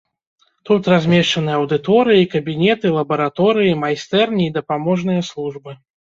[0.69, 5.71] Тут размешчаны аўдыторыі, кабінеты, лабараторыі, майстэрні і дапаможныя службы.